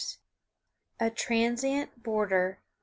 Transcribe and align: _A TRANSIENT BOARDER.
_A 0.99 1.11
TRANSIENT 1.11 2.01
BOARDER. 2.01 2.59